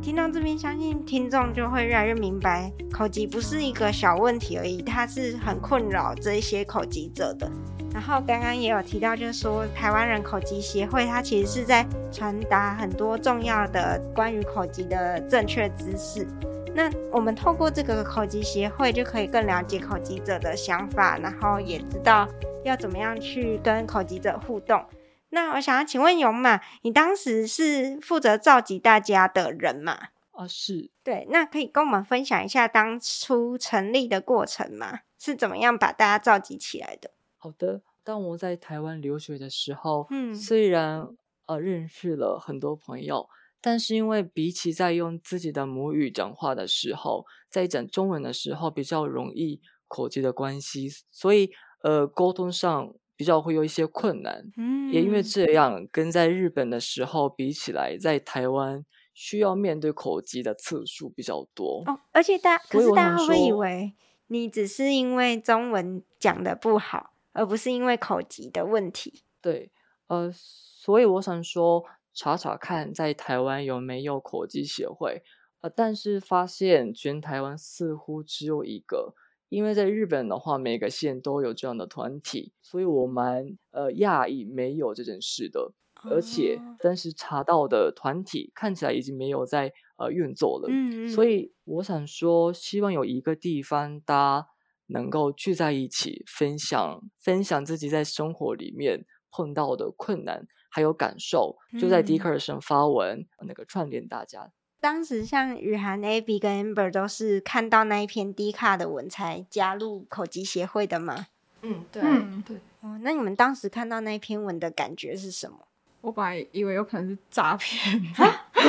[0.00, 7.52] 听到这边，相信听众就会越来越明白，口疾不是一个小问题而已，它是很困扰这些口疾者的。
[7.96, 11.82] 然后刚刚也有提到，就是说台湾人口疾协会，它其实是在
[12.12, 16.28] 传达很多重要的关于口疾的正确知识。
[16.74, 22.28] 那我们透过这个口疾协会，就可以更了解口疾者的想法，然后也知道
[22.64, 24.84] 要怎么样去跟口疾者互动。
[25.30, 30.08] 那我想要请问勇马，你当时是负责召集大家的人嘛？
[30.32, 34.98] 啊，是对，那可以跟我们分享一下当初成立的过程吗？
[35.18, 37.12] 是怎么样把大家召集起来的？
[37.38, 37.80] 好的。
[38.06, 41.08] 当我在台湾留学的时候，嗯虽然
[41.46, 43.28] 呃认识了很多朋友，
[43.60, 51.50] 但是因为比起在用自己的母语讲话的时候，在讲中文的时候比较容易口疾的关系，所以
[51.82, 54.52] 呃沟通上比较会有一些困难。
[54.56, 61.82] 嗯也因为这样，跟在日本的时候比起来，在台湾需要面对口疾的次数比较多。
[61.86, 63.94] 哦，而且大可是大家会不会以为
[64.28, 69.22] 你只是因为中文讲的不好，而不是因为口疾的问题？
[69.42, 69.70] 对，
[70.06, 75.22] 呃，所以我想说，查查看在台湾有没有口疾协会，
[75.60, 79.14] 呃，但是发现全台湾似乎只有一个，
[79.50, 85.72] 因为在日本的话，每个县都有这样的团体，所以我蛮呃讶异没有这件事的，
[86.10, 86.76] 而且哦。
[86.80, 94.48] 但是查到的团体看起来已经没有在呃运作了，嗯嗯，所嗯以我想说，希望有一个地方，大家
[94.88, 104.50] 能够聚在一起，分享分享自己在生活里面碰到的困难还有感受，就在 d 嗯 c a r 上发文，那个串联大家。
[104.78, 111.26] 当时像雨涵、AB 跟 Amber 都是看到那一篇 D 卡的文才加入口疾协会的吗？
[111.62, 115.66] 嗯，对嗯对，哦，那你们当时看到那篇文的感觉是什么？
[116.02, 118.00] 我本来以为有可能是诈骗，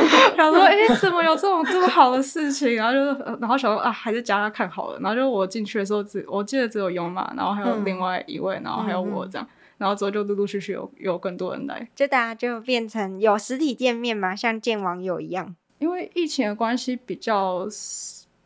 [0.38, 2.75] 想说哎、诶怎么有这种这么好的事情？
[2.75, 4.99] 然后就是，呃然后想说啊，还是加加看好了。
[4.99, 9.47] 然后就我进去的时候只，我记得只有勇马，然后还有嗯另外一位，然后还有我这样。
[9.77, 14.36] 然后之后就陆陆续续有有更多人来，就大家就变成有实体见面嘛？
[14.36, 15.55] 像见网友一样？
[15.79, 17.67] 因为疫情的关系比较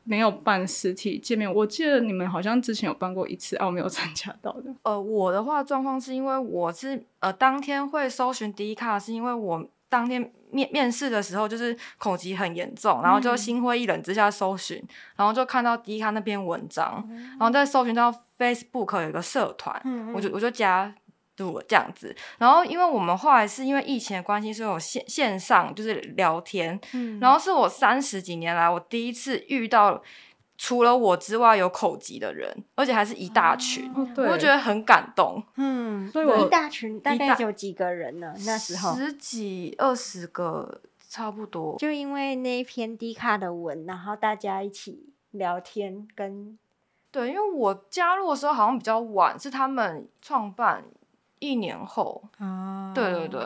[0.04, 1.54] 没有办实体见面。
[1.54, 4.74] 我记得你们好像之前有办过一次，啊，我没有参加到的。
[4.84, 13.38] 呃，我的话状况是因为我是呃当天会搜寻 D 卡，是因为我当天面面试的时候就是口疾很严重，然后就嗯。
[13.38, 14.82] 心灰意冷之下搜寻，
[15.18, 20.94] 然后就看到 D 卡那篇文章，嗯然后再搜寻到 Facebook 有一个社团，嗯我就我就加
[21.38, 22.16] 入了这样子。
[22.38, 27.20] 然后因为我们后来是因为疫情的关系，所以我线线上就是聊天，嗯。
[27.20, 30.02] 然后是我三十几年来我第一次遇到
[30.64, 35.44] 除了我之外有口疾的人，而且还是一大群，哦，对，我就觉得很感动。
[35.56, 38.32] 嗯，所以我一大群大概一大有几个人呢？
[38.46, 41.76] 那时候十几二十个差不多。
[41.80, 46.56] 就因为那一篇低卡的文，然后大家一起聊天跟
[47.10, 50.84] 对，因为我加入的时候好像比较晚，是他们创办
[51.40, 52.24] 一年后。
[52.38, 53.42] 啊对对对，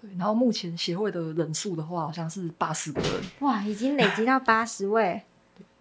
[0.00, 3.10] 对，然后目前协会的人数的话，好像是八十个人。
[3.40, 5.20] 哇，已经累积到八十位。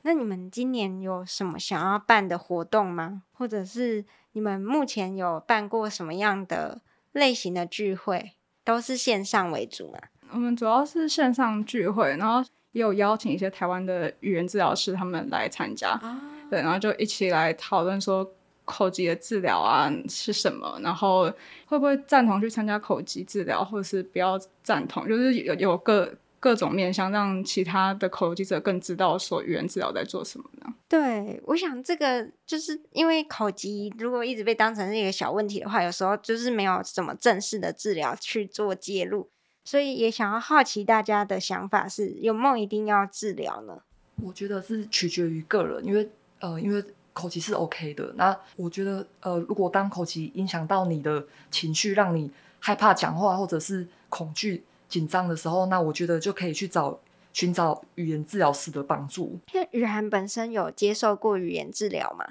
[0.04, 3.24] 那你们今年有什么想要办的活动吗？
[3.34, 8.34] 或者是你们目前有办过什么样的类型的聚会？
[8.66, 10.00] 都是线上为主嘛？
[10.32, 18.26] 我们主要是线上聚会，然后也有邀请一些台湾的语言治疗师他们来参加，啊，对，然后就一起来讨论说
[18.64, 21.24] 口疾的治疗啊是什么，然后
[21.66, 26.10] 会不会赞同去参加口疾治疗，或者是不要赞同，就是有有各
[26.44, 30.74] 各种面向，让其他的口疾者更知道说语言治疗在做什么呢？
[30.90, 39.30] 对，我想这个就是因为口疾如果一直被当成是一个小问题的话，有时候就是没有什么正式的治疗去做介入，
[39.64, 43.82] 所以也想要好奇大家的想法是有没有一定要治疗呢？
[44.22, 46.10] 我觉得是取决于个人，因为
[46.42, 48.14] 呃，因为口疾是 OK 的。
[48.18, 52.30] 那我觉得呃，如果当口疾影响到你的情绪，让你
[52.60, 57.00] 害怕讲话或者是恐惧、紧张的时候，那我觉得就可以去找
[57.32, 59.40] 寻找语言治疗师的帮助。
[59.52, 62.24] 因为雨涵本身有接受过语言治疗吗？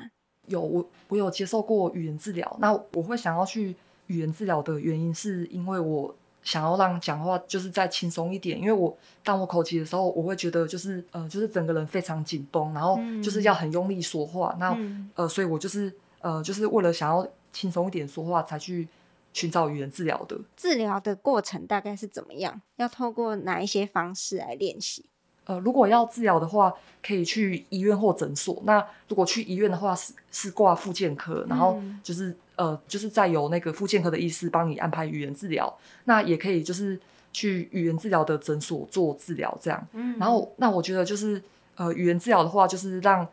[0.46, 3.74] 有我我有接受过语言治疗，那我会想要去
[4.06, 18.88] 语言治疗的原因，是因为我想要让讲话就是再轻松一点，因为我当我口疾的时候，我会觉得就是呃就是整个人非常紧绷，然后就是要很用力说话，那嗯呃所以我就是呃就是为了想要轻松一点说话，才去
[19.32, 20.38] 寻找语言治疗的。
[20.56, 22.60] 治疗的过程大概是怎么样？
[22.76, 25.06] 要透过哪一些方式来练习？
[25.44, 26.72] 呃，如果要治疗的话，
[27.04, 28.62] 可以去医院或诊所。
[28.64, 35.76] 那如果去医院的话，是是挂复健科，然后嗯就是、呃，就是再由那个复健科的医师帮你安排语言治疗。
[36.04, 37.00] 那也可以就是
[37.32, 39.84] 去语言治疗的诊所做治疗，这样。
[39.94, 41.42] 嗯然后，那我觉得就是
[41.74, 43.26] 呃，语言治疗的话，就是让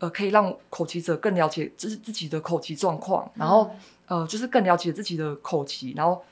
[0.00, 3.70] 呃可以让口疾者更了解就是自己的口疾状况，然后、
[4.06, 6.22] 呃就是更了解自己的口疾，然后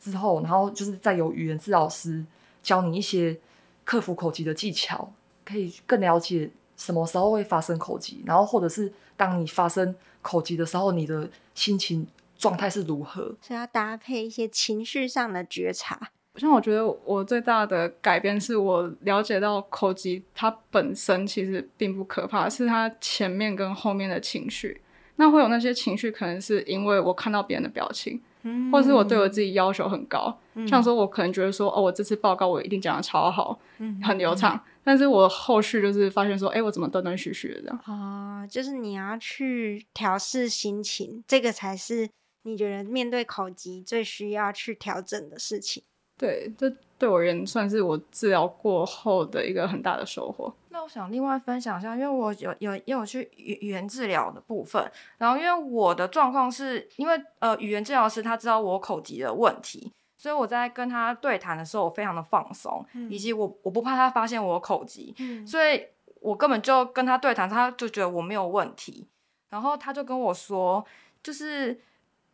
[0.00, 2.24] 之后，然后就是再由语言治疗师
[2.62, 3.38] 教你一些
[3.84, 5.12] 克服口疾的技巧，
[5.44, 12.06] 可以更了解什么时候会发生口疾，然后或者是当你发生口疾的时候，你的心情
[12.36, 13.34] 状态是如何。
[13.40, 16.10] 所以要搭配一些情绪上的觉察。
[16.36, 24.82] 像我觉得我最大的改变是我了解到口疾它本身其实并不可怕，是它前面跟后面的情绪。
[25.16, 37.80] 那会有那些情绪，可能是因为我看到别人的表情，嗯或者是我对我自己要求很高，像说我可能觉得说，哦，我这次报告我一定讲的超好，嗯很流畅，但是我后续就是发现说，哎，我怎么断断续续的这样？
[37.86, 42.08] 哦，就是你要去调试心情，这个才是
[42.42, 45.82] 你觉得面对口疾最需要去调整的事情。
[46.18, 50.52] 对，这对我而言算是我治疗过后的一个很大的收获。
[50.70, 65.82] 那我想另外分享一下，因为我有有也有去语语言治疗的部分，然后因为我的状况是因为呃语言治疗师他知道我口疾的问题，所以我在跟他对谈的时候我非常的放松，以及我我不怕他发现我口疾，嗯所以
[66.20, 69.06] 我根本就跟他对谈，他就觉得我没有问题，
[69.48, 70.84] 然后他就跟我说，
[71.22, 71.80] 就是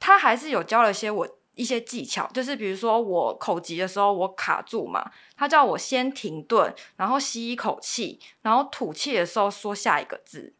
[0.00, 10.52] 他还是有教了一些我一些技巧，就是比如说我口急的时候我卡住嘛，他叫我先停顿，然后吸一口气，然后吐气的时候说下一个字，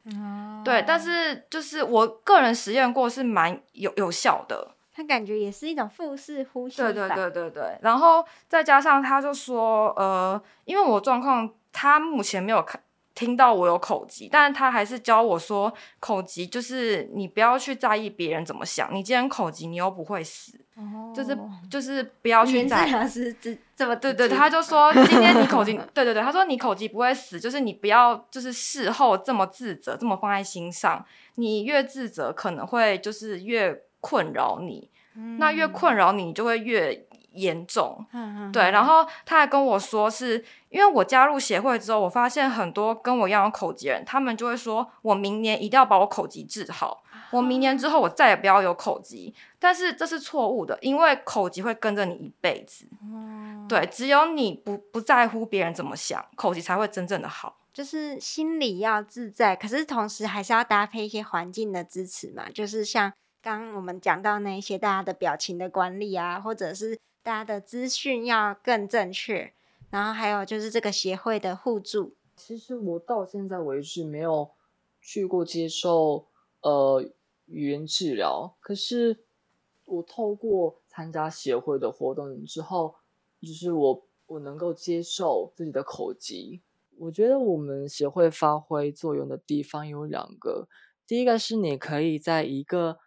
[0.65, 6.77] 对，但是就是我个人实验过是蛮有有效的，他感觉也是一种腹式呼吸。
[6.77, 12.83] 对对对对对，然后再加上他就说，呃，因为我状况，他目前没有看
[13.15, 21.37] 听到我有口疾，但是他还是教我说，口疾就是你不要去在意别人怎么想，你既然口疾你又不会死，哦就是
[21.71, 31.05] 就是不要去在疗师这这么对对，他就说今天你口疾， 对对对，他说你口疾不会死，就是你不要就是事后这么自责，这么放在心上，
[31.35, 34.89] 你越自责可能会就是越困扰你，
[35.39, 38.05] 那越困扰你，你就会越严重。
[38.13, 40.43] 嗯嗯对，然后他还跟我说是，
[40.73, 49.35] 因为我加入协会之后，我发现很多跟我一样有口疾人，他们就会说我明年一定要把我口疾治好，我明年之后我再也不要有口疾。
[49.59, 52.87] 但是这是错误的，因为口疾会跟着你一辈子。
[53.03, 57.59] 哦对，只有你不不在乎别人怎么想，口疾才会真正的好。
[57.73, 69.55] 就是心里要自在，可是同时还是要搭配一些环境的支持嘛，就是像刚刚我们讲到那一些大家的表情的管理啊，或者是大家的资讯要更正确，
[69.93, 72.15] 然后还有就是这个协会的互助。
[72.35, 74.51] 其实我到现在为止没有
[75.03, 76.27] 去过接受
[76.63, 77.05] 呃
[77.45, 79.19] 语言治疗，可是
[79.85, 82.95] 我透过参加协会的活动之后，
[83.43, 86.63] 就是我我能够接受自己的口疾。
[86.97, 90.69] 我觉得我们协会发挥作用的地方有两个，
[91.07, 92.99] 第一个是你可以在一个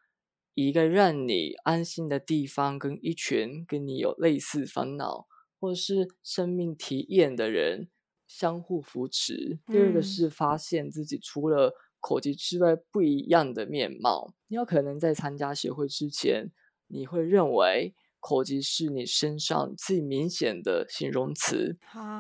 [0.54, 5.26] 一个让你安心的地方，跟一群跟你有类似烦恼
[5.66, 7.88] 或是生命体验的人
[8.28, 9.57] 相互扶持。
[9.66, 14.36] 第二个嗯是发现自己除了口疾之外不一样的面貌。
[14.47, 16.51] 你有可能在参加协会之前，
[16.86, 21.78] 你会认为口疾是你身上最明显的形容词，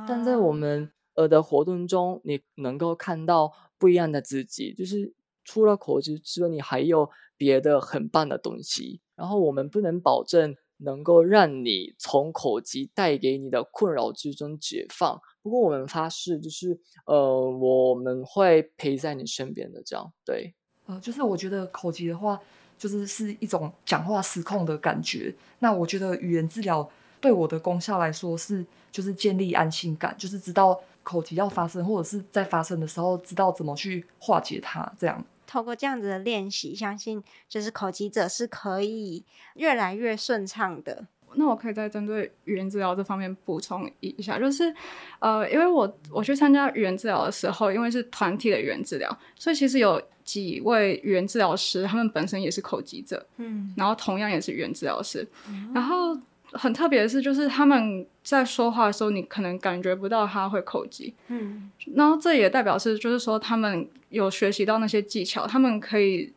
[0.07, 9.01] 但在我们呃的活动中，你能够看到不一样的自己，就是除了口疾之外，你还有别的很棒的东西。
[9.15, 20.53] 然后我们不能保证能够让你从口疾带给你的困扰之中解放，不过我们发誓，就是呃我们会陪在你身边的，这样对。
[20.87, 22.39] 呃，就是我觉得口疾的话，
[22.77, 25.33] 就是是一种讲话失控的感觉。
[25.59, 26.87] 那我觉得语言治疗
[27.19, 35.25] 对我的功效来说是，就是建立安心感，就是知道口疾要发生，或者是在发生的时候，知道怎么去化解它，这样。
[35.45, 39.23] 透过这样子的练习，相信就是口疾者是可以
[39.55, 41.07] 越来越顺畅的。
[41.37, 44.73] 那我可以再针对语言治疗这方面补充一下，就是，
[45.19, 55.27] 呃，因为我我去参加语言治疗的时候，因为是团体的语言治疗，所以其实有几位语言治疗师，他们本身也是口疾者，嗯，然后同样也是语言治疗师，
[55.73, 56.17] 然后
[56.55, 66.31] 很特别的是，就是他们在说话的时候，你可能感觉不到他会口疾，嗯然后这也代表是，就是说他们有学习到那些技巧，他们可以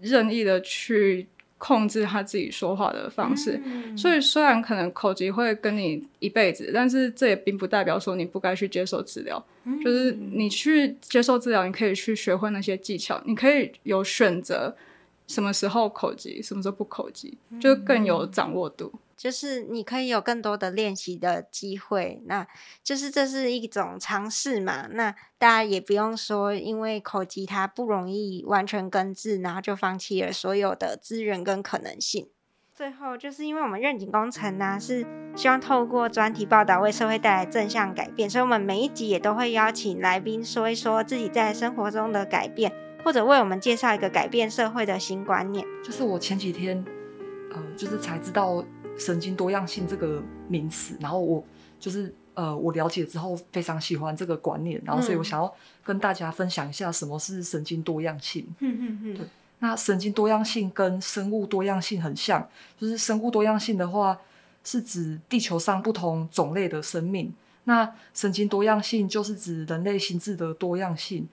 [0.00, 1.26] 任意的去
[1.58, 3.60] 控制他自己说话的方式。
[3.64, 9.44] 嗯所以虽然可能口疾会跟你一辈子，但是这也并不代表说你不该去接受治疗。
[9.84, 14.74] 就是你去接受治疗，你可以去学会那些技巧，你可以有选择
[15.32, 18.92] 什么时候口疾，什么时候不口疾，就更有掌握度。
[19.16, 22.20] 就是你可以有更多的练习的机会。
[22.26, 22.46] 那
[22.82, 24.88] 就是这是一种尝试嘛。
[24.90, 32.28] 那大家也不用说，因为口疾它不容易完全根治，然后就放弃了所有的资源跟可能性。
[32.74, 35.06] 最后，就是因为我们认景工程呢，是
[35.36, 42.72] 希望透过专题报道为社会带来正向改变，所以我们每一集也都会邀请来宾说一说自己在生活中的改变，
[43.04, 45.66] 或者为我们介绍一个改变社会的新观念。
[45.84, 46.84] 就是我前几天，
[47.52, 48.64] 呃，就是才知道
[48.98, 51.44] 神经多样性这个名词，然后我
[51.78, 55.52] 就是呃，我了解之后非常喜欢这个观念，然后所以我想要
[55.84, 58.46] 跟大家分享一下什么是神经多样性。
[58.60, 59.26] 嗯嗯嗯，对。
[59.58, 64.18] 那神经多样性跟生物多样性很像，就是生物多样性的话，
[64.64, 67.28] 是指地球上不同种类的生命；
[67.64, 71.28] 那神经多样性就是指人类心智的多样性，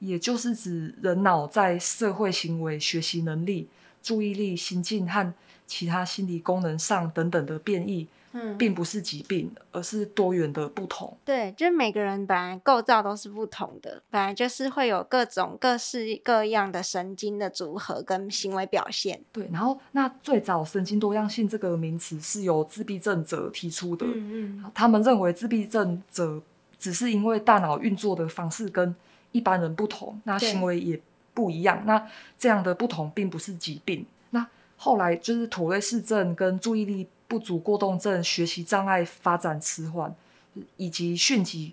[0.00, 3.68] 也就是指人脑在社会行为、学习能力、
[4.02, 5.32] 注意力、心境和
[5.66, 8.08] 其他心理功能上等等的变异。
[8.32, 11.18] 嗯，并不是疾病，而是多元的不同。
[11.24, 19.20] 对，就是每个人本来构造都是不同的，本来就是会有各种各式各样的神经的组合跟行为表现。
[19.32, 24.06] 对，然后那最早神经多样性这个名词是由自闭症者提出的。
[24.06, 26.40] 嗯嗯，他们认为自闭症者
[26.78, 28.94] 只是因为大脑运作的方式跟
[29.32, 31.00] 一般人不同，那行为也
[31.34, 31.82] 不一样。
[31.86, 32.06] 那
[32.38, 34.06] 这样的不同并不是疾病。
[34.30, 37.08] 那后来就是妥瑞氏症跟注意力。
[37.30, 40.12] 不足过动症、学习障碍发展迟缓，
[40.76, 41.72] 以及迅疾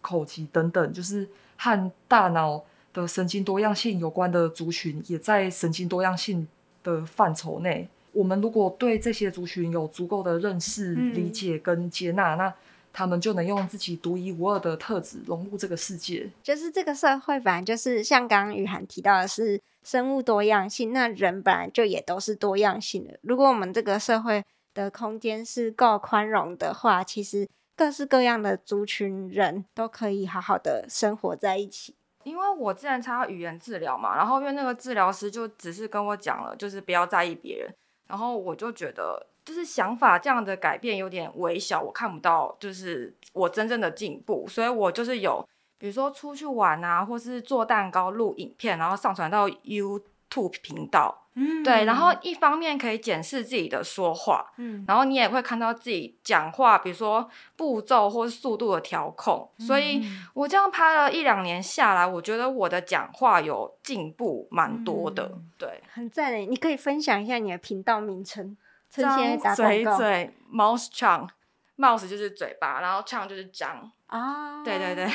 [0.00, 2.60] 口疾等等，就是和大脑
[2.92, 6.48] 的神经多样性有关的族群，也在神经多样性
[6.82, 7.88] 的范畴内。
[8.10, 12.52] 我们如果对这些族群有足够的认识、理解跟接纳，那
[12.96, 16.26] 他们就能用自己独一无二的特质融入这个世界。
[16.42, 23.18] 就是这个社会本来就是像刚刚雨涵提到的是生物多样性，那人本来就也都是多样性的。
[23.20, 24.42] 如果我们这个社会，
[24.72, 31.94] 的空间是够宽容的话，其实各式各样的族群人都可以好好的生活在一起。
[32.24, 37.74] 因为我之前参加语言治疗嘛，然后因为那个治疗师就只是跟我讲了，就是不要在意别人，
[38.08, 45.46] 然后我就觉得就是想法这样的改变有点微小，我看不到就是我真正的进步，所以我就是有
[45.78, 51.22] 比如说出去玩啊，或是做蛋糕、录影片，然后上传到 YouTube 频道。
[51.38, 59.46] 嗯，对，然后一方面可以检视自己的说话，嗯，然后你也会看到自己讲话，比如说步骤或是速度的调控。
[59.58, 65.30] 所以我这样拍了一两年下来，我觉得我的讲话有进步蛮多的。
[65.58, 66.46] 对，很赞诶！
[66.46, 68.56] 你可以分享一下你的频道名称。
[69.02, 74.62] 张嘴嘴，mouse chang，mouse 就是嘴巴，然后 chang 就是张啊。
[74.64, 75.10] 对对对。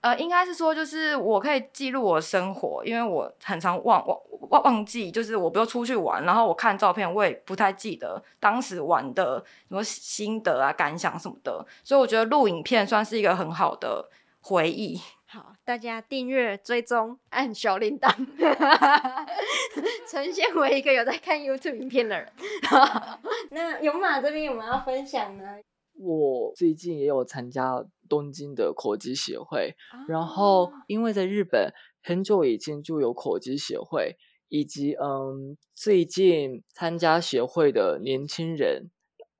[0.00, 4.18] 呃，应该是说，就是我可以记录我生活，因为我很常忘忘
[4.50, 14.10] 忘忘记，就是我不用出去玩，然后我看照片，我也不太记得当时玩的什么心得啊、感想什么的，所以我觉得录影片算是一个很好的
[14.40, 15.00] 回忆。
[15.34, 18.08] 好，大家订阅、追踪、按小铃铛，
[20.08, 22.32] 呈现为一个有在看 YouTube 影片的人。
[23.50, 25.44] 那勇马这边有没有要分享呢？
[25.98, 29.74] 我最近也有参加东京的口技协会，
[30.06, 31.72] 然后因为在日本
[32.04, 34.16] 很久以前就有口技协会，
[34.48, 38.88] 以及嗯最近参加协会的年轻人，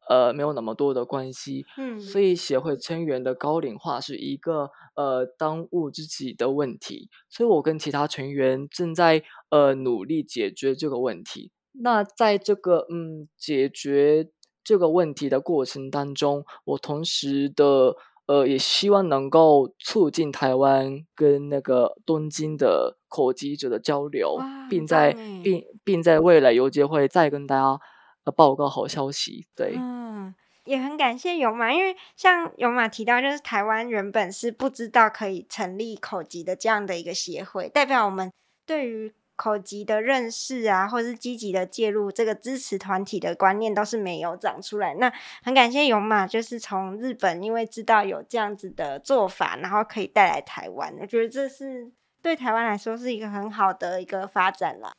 [0.09, 11.51] 呃没有那么多的关系，嗯，所以协会成员的高龄化是一个呃当务之急的问题，所以我跟其他成员正在呃努力解决这个问题。
[11.73, 14.31] 那在这个嗯解决。
[14.67, 17.95] 这个问题的过程当中，我同时的
[18.25, 24.39] 呃也希望能够促进台湾跟那个东京的口疾者的交流，
[24.71, 27.79] 并在并并在未来有机会再跟大家
[28.25, 29.47] 呃报告好消息。
[29.55, 38.33] 对，嗯，也很感谢勇马，因为像勇马提到，就是台湾原本是不知道可以成立口籍的这样的一个协会，代表我们
[38.67, 39.15] 对于。
[39.37, 44.95] 口籍的认识啊，或是积极的介入这个支持团体的观念，都是没有长出来。
[44.95, 45.13] 那
[45.43, 51.91] 很感谢勇马，就是从日本，因为知道有这样子的做法，然后可以带来台湾，我觉得这是
[52.23, 54.93] 对台湾来说是一个很好的一个发展了。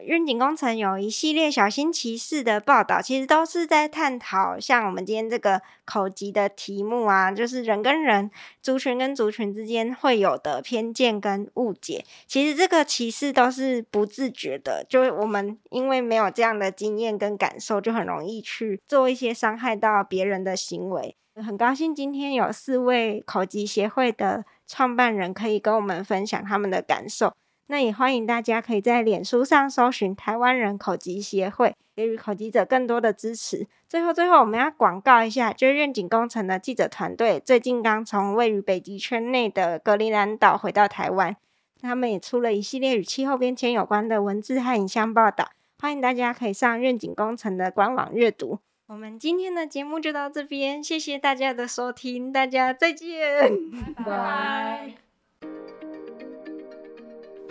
[0.00, 8.30] 愿景工程有一系列小心骑士的报道，其实都是在探讨像我们今天这个口疾的题目啊，就是人跟人、
[8.60, 12.04] 族群跟族群之间会有的偏见跟误解。
[12.26, 21.16] 其实这个歧视都是不自觉的，就是我们因为没有这样的经验跟感受，就很容易去做一些伤害到别人的行为。
[21.34, 27.32] 很高兴今天有四位口疾协会的创办人可以跟我们分享他们的感受。
[27.72, 33.66] 那也欢迎大家可以在脸书上搜寻台湾人口疾协会，给予口疾者更多的支持。
[33.88, 41.34] 最后，最后我们要广告一下，就是愿景工程的记者团队最近刚从位于北极圈内的格陵兰岛回到台湾，
[41.80, 45.48] 他们也出了一系列与气候变迁有关的文字和影像报道，
[45.80, 48.58] 欢迎大家可以上愿景工程的官网阅读。
[48.88, 53.50] 我们今天的节目就到这边，谢谢大家的收听，大家再见，
[53.96, 54.94] 拜拜。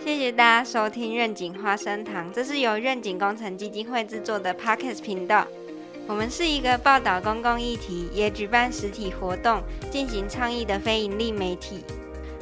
[0.04, 5.46] 谢谢大家收听愿景花生堂，这是由愿景工程基金会制作的 Podcast 频道。
[6.08, 11.84] 我们是一个报道公共议题，也举办实体活动、进行倡议的非营利媒体。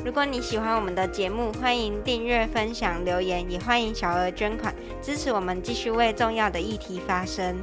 [0.02, 7.54] 如果你喜欢我们的节目，欢迎订阅、分享、留言，也欢迎小额捐款支持我们，继续为重要的议题发声。